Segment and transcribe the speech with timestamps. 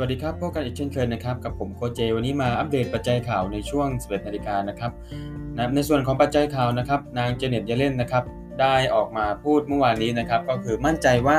[0.00, 4.92] สวัสดีครับพบกันอีกเช่นเคยนะครับกับผมโคเจ วันนี้มาอัปเดตปัจจัยข่าวในช่วง 11นาฬิกานะครับ
[5.56, 8.24] นะในส่วนของปัจจัยข่าวนะครับนางเจเน็ตเยเลนนะครับ
[8.60, 11.38] ได้ออกมาพูดเมื่อวานนี้นะครับก็คือมั่นใจว่า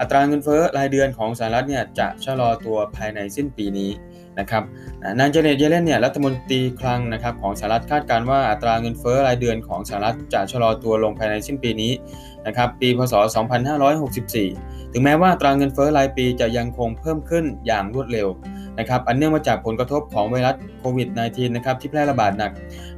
[0.00, 3.90] อัตราเงินเฟ้อรายเดือนของสหรัฐเนี่ยจะชะลอตัวภายในสิ้นปีนี้
[4.40, 4.62] นะครับ
[5.18, 11.92] นางเจเน็ตเยเลนเนี่ยรัฐมนตรีคลังนะครับของสหรัฐคาดการว่าอัตราเงินเฟ้อรายเดือนของสหรัฐจะชะลอตัวลงภายในสิ้นปีนี้
[12.46, 13.14] นะครับปีพศ
[13.78, 18.28] 2564 ถึงแม้ว่าตราเงินเฟ้อรายปีจะยังคงเพิ่มขึ้นอย่างรวดเร็ว
[18.78, 22.50] นะครับอันเนื่องมาจากผลกระทบของไวรัสโควิด -19 นะครับที่แพร่ระบาดหนัก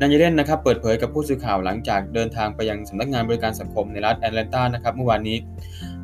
[0.00, 5.36] นายเยเลนนะครับเปิดเผยกับผู้สื่อข่าวหลังจากเดินทางไปยังสำนักงานบริการสังคมในรัฐแอตแลนตานะครับเมื่อวานนี้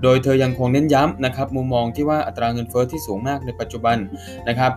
[0.02, 3.96] โดยเธอยังคงเน้นย้ำนะครับมุมมองที่ว่าอัตราเงินเฟ้อที่สูงมากในปัจจุบัน
[4.48, 4.72] นะครับ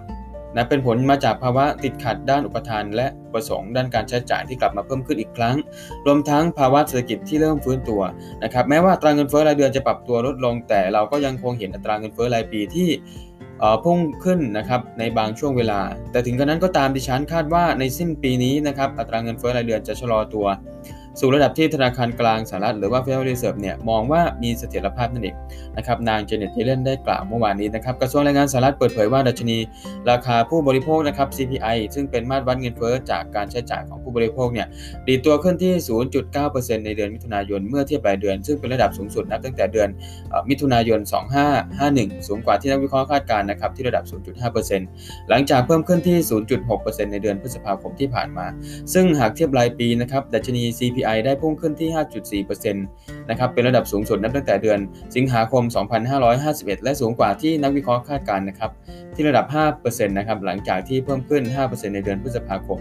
[0.58, 5.56] นะเป็นผลมาจากภาวะติดขัดด้านอุปทาน และประสงค์ด้านการใช้จ่ายที่กลับมาเพิ่มขึ้นอีกครั้ง
[6.06, 8.02] รวมทั้งภาวะเศรษฐกิจที่เริ่มฟื้นตัว
[8.44, 12.90] นะครับแม้ว่าตราเงินเฟ้อรายเดือนจะปรับตัวลดลง แต่เราก็ยังคงเห็นอัตราเงินเฟ้อรายปีที่
[13.84, 15.80] พุ่งขึ้นนะครับในบางช่วงเวลา
[16.12, 20.46] แต่ถึงกระนั้นก็ตามดิฉันคาดว่าในสิ้นปีนี้นะครับอัตราเงินเฟ้อรายเดือนจะชะลอตัว
[21.20, 25.36] สู่ระดับที่ธนาคารกลางสหรัฐหรือว่า Federal Reserve เนี่ยมองว่ามีเสถียรภาพนั่นเอง
[25.78, 29.58] นะครับนางเจเน็ตเยเลนได้กล่าวเมื่อวานนี้นะครับกระทรวงแรงงานสหรัฐเปิดเผยว่าดัชนี
[30.10, 34.68] ราคาผู้บริโภคนะครับ CPI ซึ่งเป็นมาตรวัดเงินเฟ้อจากการใช้จ่ายของ บริโภคเนี่ย
[35.08, 35.74] ดีตัวขึ้นที่
[36.30, 39.90] 0.9%ในเดือนมิถุนายนเมื่อเทียบรายเดือน ซึ่งเป็นระดับสูงสุดนับตั้งแต่เดือน
[40.50, 41.00] มิถุนายน
[41.64, 44.04] 2551 สูงกว่าที่นักวิเคราะห์คาดการณ์นะครับที่ระดับ
[44.68, 46.18] 0.5%หลังจากเพิ่มขึ้นที่
[46.66, 48.46] 0.6%ในเดือนพฤษภาคมที่ผ่านมา
[48.94, 54.80] ซึ่งหากเทียบรายปีนะครับดัชนี CPI ได้พุ่งขึ้นที่ที่5.4%นะครับเป็นระดับสูงสุดนับตั้งแต่เดือน
[55.16, 55.64] สิงหาคม
[56.24, 58.72] 2551 และสูงกว่าที่นักวิเคราะห์คาดการณ์นะครับ
[59.16, 59.46] ที่ระดับ
[59.78, 62.80] 5%นะครับหลังจากที่เพิ่มขึ้น 5%ในเดือนพฤษภาคม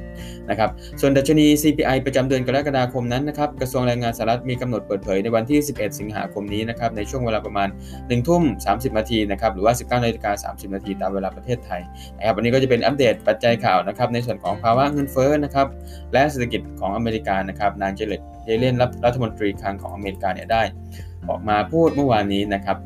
[0.50, 0.70] นะครับ
[1.00, 11.80] ส่วนดัชนี CPI ประจำเดือนกรกฎาคมนั้นนะครับกระทรวงแรงงานสหรัฐมีกำหนดเปิดเผยในวันที่ 11 สิงหาคมนี้นะครับในช่วงเวลาประมาณ 1 ทุ่ม 30 นาทีนะครับหรือว่า 19นาฬิกา30 นาทีตามเวลาประเทศไทย
[12.16, 15.66] นะครับวันนี้ก็จะเป็นอัปเดตปัจจัยข่าวนะครับในส่วนของภาวะเงินเฟ้อนะครับ
[16.12, 20.62] และเศรษฐกิจของอเมริกานะครับนางเจเลตเยเลนรัฐมนตรีคลังของอเมริกาเนี่ยได้
[21.28, 22.78] ออกมาพูดเมื่อวานนี้นะครับ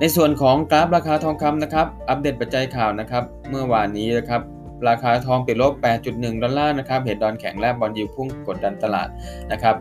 [0.00, 4.40] ในส่วนของกราฟราคาทองคำนะครับอัปเดตปัจจัยข่าวนะครับเมื่อวานนี้นะครับ
[4.88, 5.72] ราคาทองปิดลบ
[6.08, 9.08] 8.1 ดอลลาร์นะครับ เหตุดอลล์แข็งและ bond yield พุ่งกดดันตลาด
[9.52, 9.74] นะครับ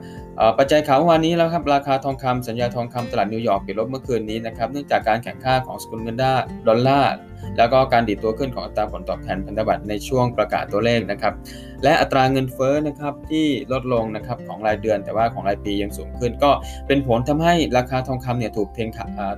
[0.58, 6.18] ปัจจัยข่าววันนี้แล้วครับ ราคาทองคำสัญญาทองคำตลาดนิวยอร์กปิดลบเมื่อคืนนี้นะครับ เนื่องจากการแข็งค่าของสกุลเงิน
[6.68, 7.14] ดอลลาร์
[7.58, 11.34] แล้วก็การดีดตัวขึ้นของอัตราผลตอบแทนพันธบัตรในช่วงประกาศตัวเลขนะครับ
[11.84, 16.52] และอัตราเงินเฟ้อนะครับที่ลดลงนะครับของรายเดือน แต่ว่าของรายปียังสูงขึ้น ก็
[16.88, 18.80] เป็นผลทำให้ราคาทองคำเนี่ยถูกเท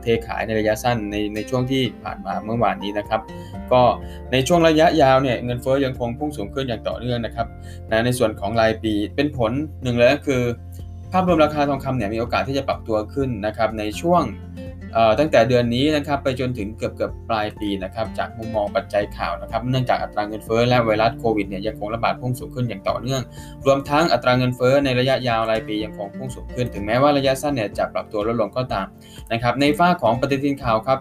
[0.02, 3.22] เทขายในระยะสั้นในในช่วงที่ผ่านมาเมื่อวานนี้นะครับ
[3.72, 3.82] ก็
[4.32, 7.48] ในช่วงระยะยาวเนี่ยเงินเฟ้อยังคงพุ่งสูงขึ้นอย่างต่อเนื่องนะครับ
[7.92, 9.52] นะในส่วนของรายปีเป็นผล
[9.84, 10.42] หนึ่งเลยก็คือ
[11.12, 14.22] ภาพรวมราคาทองคำเนี่ยมีโอกาสที่จะปรับตัวขึ้นนะครับในช่วง
[15.20, 23.22] ตั้งแต่เดือนนี้นะครับไปจนถึงเกือบเกือบปลายปีนะครับจากมุมมองปัจจัยข่าวนะครับเนื่องจากอัตราเงินเฟ้อและไวรัสโควิดเนี่ยยังคงระบาดพุ่งสูงขึ้นอย่างต่อเนื่อง
[23.66, 28.88] รวมทั้งอัตราเงินเฟ้อในระยะยาวรายปียังคงพุ่งสูงขึ้น ถึงแม้ว่าระยะสั้นเนี่ยจะปรับตัวลดลงก็ตาม
[29.32, 31.00] นะครับในฝ้าของปฏิทินข่าวครับ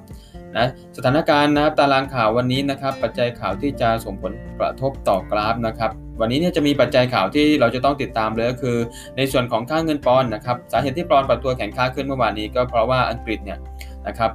[0.58, 5.90] นะสถานการณ์นะครับตารางข่าววันนี้นะครับปัจจัยข่าวที่จะส่งผลกระทบต่อกราฟนะครับ
[6.20, 8.76] วันนี้เนี่ยจะมีปัจจัยข่าวที่เราจะต้องติดตามเลยก็คือ
[9.16, 13.58] ในส่วนของค่าเงินปอนด์นะครับสาเหตุที่ปอนด์ปรับตัวแข็งค่าขึ้นเมื่อวานนี้ก็เพราะว่าอังกฤษเนี่ย
[14.06, 14.30] นะครับ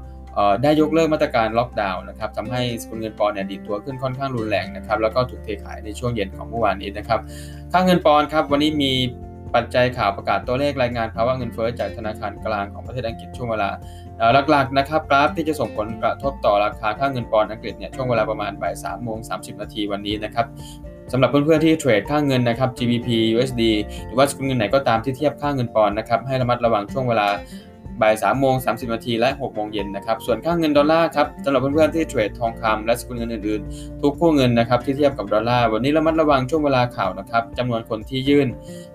[0.63, 7.19] ได้ยกเลิกมาตรการล็อกดาวน์นะครับทำให้สกุลเงินปอนด์เนี่ยดีดตัวขึ้นค่อนข้างรุนแรงนะครับแล้วก็ถูกเทขายในช่วงเย็นของเมื่อวานนี้นะครับ
[7.72, 8.91] ค่าเงินปอนด์ครับวันนี้มี
[9.56, 13.69] ปัจจัยข่าวประกาศตัวเลขรายงานภาวะเงินเฟ้อจากธนาคารกลางของประเทศอังกฤษช่วงเวลา
[14.50, 20.46] หลักๆนะครับกราฟที่จะส่งผลกระทบต่อราคาค่าเงินปอนด์อังกฤษเนี่ยช่วงเวลาประมาณบ่ายสามโมงสามสิบนาทีวันนี้นะครับ
[21.11, 23.63] สำหรับเพื่อนๆที่เทรดค่าเงินนะครับ GBP USD
[24.05, 27.27] หรือว่าสกุลเงินไหนก็ตามที่เทียบค่าเงินปอนด์นะครับให้ระมัดระวังช่วงเวลา
[28.01, 38.47] บ่าย3โมง30 นาที และ 6 โมงเย็นนะครับ ส่วนค่าเงินดอลลาร์ครับสำหรับเพื่อนๆที่เทรดทองคำและสกุลเงินอื่นๆ ทุกคู่เงินนะครับที่เทียบกับดอลลาร์ วันนี้ระมัดระวังช่วงเวลาข่าวนะครับจำนวนคนที่ยื่น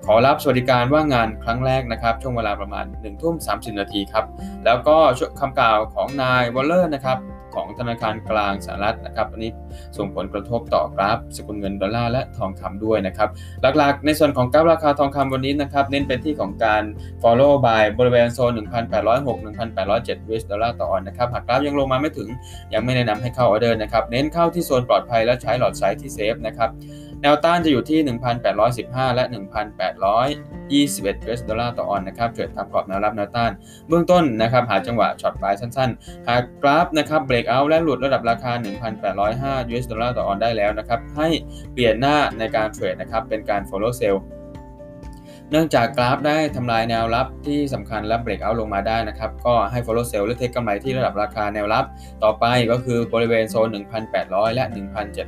[0.06, 4.24] ขอรับสวัสดิการว่างงานครั้งแรกนะครับ ช่วงเวลาประมาณ1ทุ่ม30 นาทีครับ
[4.64, 4.96] แล้วก็
[5.40, 7.18] คำกล่าวของนายวอลเลอร์นะครับ
[7.54, 9.50] ของธนาคารกลางสหรัฐนะครับ อันนี้
[9.96, 13.28] ส่งผลกระทบต่อกราฟสกุลเงินดอลลาร์และทองคำด้วยนะครับ
[13.78, 16.82] หลักๆ ในส่วนของกราฟราคาทองคำวันนี้นะครับ เน้นไปที่ของการ
[17.22, 22.28] follow buy บริเวณโซน 1,806-1,807 US ดอลลาร์ต่อออนซ์นะครับ หากกราฟยังลงมาไม่ถึง
[22.74, 26.70] ยังไม่แนะนำให้เข้าออเดอร์นะครับ เน้นเข้าที่โซนปลอดภัยและใช้ lot size ที่ safe นะครับ
[27.22, 27.98] แนวต้านจะอยู่ที่
[28.58, 33.50] 1,815 และ 1,821 US ดอลลาร์ต่อออนนะครับเทรดตามกรอบแนวรับแนวต้าน
[33.88, 38.52] เบื้องต้นนะครับหาจังหวะช็อตปลายสั้นๆ หากกราฟนะครับเบรกเอาและหลุดระดับราคา
[39.12, 41.28] 1,805 US ดอลลาร์ต่อออนได้แล้วนะครับให้
[41.72, 44.16] เปลี่ยนหน้าในการเทรดนะครับเป็นการ follow sell
[45.52, 51.84] เนื่องจากกราฟได้ทำลายแนวรับที่สำคัญและเบรกเอาลงมาได้นะครับ ก็ให้ follow sell และเทคกำไรที่ระดับราคาแนวรับ
[52.24, 53.68] ต่อไปก็คือบริเวณโซน
[54.10, 54.64] 1,800 และ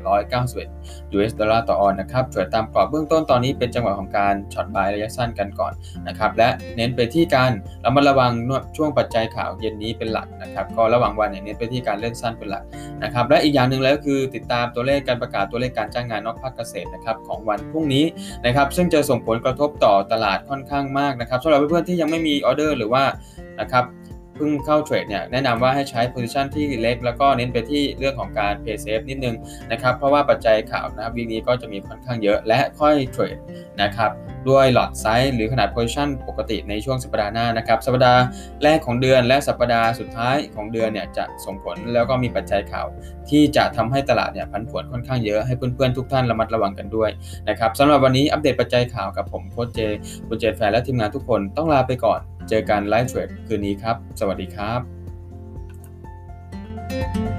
[0.06, 5.72] 1,791 US ดอลลาร์ต่อออนนะครับเทรดตามกรอบเบื้องต้นตอนนี้เป็นจังหวะของการช็อตบายระยะสั้นกันก่อน
[6.08, 7.52] นะครับและเน้นไปที่การ
[7.84, 8.32] ระมัดระวัง
[8.76, 12.64] ช่วงปัจจัยข่าวเย็นนี้เป็นหลักนะครับก็ระหว่างวันเนี่ยเน้นไปที่การเล่นสั้นเป็นหลัก
[13.02, 18.04] นะครับและอีกอย่างหนึ่งแล้วคือติดตามตัวเลขการประกาศตัวเลขการจ้างงานนอกภาคเกษตรนะครับของวันพรุ่งนี้
[18.46, 23.02] นะครับซึ่งจะส่งผลกระทบต่อตลาดค่อนข้างมากนะครับสำหรับเพื่อนๆที่ยังไม่มีออเดอร์หรือว่า
[23.60, 23.84] นะครับ
[24.42, 29.36] เพิ่งเข้าเทรดเนี่ยแนะนำว่าให้ใช้ position ที่เล็ก แล้วก็เน้นไปที่เรื่องของการ play safe นิดนึง
[29.72, 33.36] นะครับเพราะว่าปัจจัยข่าวนะครับวีนี้ก็จะมีค่อนข้างเยอะและค่อยเทรด
[33.82, 34.10] นะครับ
[34.50, 38.22] ด้วย lot size หรือขนาด position ปกติในช่วงสัปดาห์หน้านะครับสัปดาห์
[38.62, 42.86] แรกของเดือนและสัปดาห์สุดท้ายของเดือนเนี่ยจะส่งผลแล้วก็มีปัจจัยข่าว
[43.30, 47.10] ที่จะทำให้ตลาดเนี่ยผันผวนค่อนข้างเยอะให้เพื่อนๆทุกท่านระมัดระวังกันด้วย
[47.48, 49.80] นะครับสำหรับวันนี้อัปเดตปัจจัยข่าวกับผมโค้ชเจ
[50.28, 52.20] คุณเจแฟนและทีมงานทุกคนต้องลาไปก่อน
[52.54, 54.80] เจอกันไลฟ์เทรดคืนนี้ครับ สวัสดีครับ
[56.88, 57.31] thank you